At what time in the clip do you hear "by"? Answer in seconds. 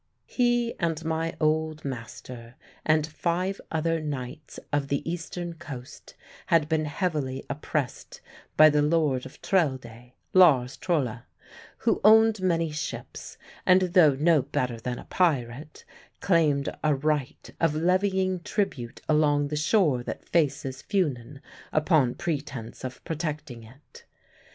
8.57-8.71